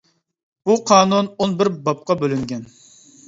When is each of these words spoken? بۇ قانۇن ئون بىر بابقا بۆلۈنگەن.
بۇ 0.69 0.77
قانۇن 0.91 1.29
ئون 1.37 1.53
بىر 1.61 1.71
بابقا 1.89 2.17
بۆلۈنگەن. 2.23 2.65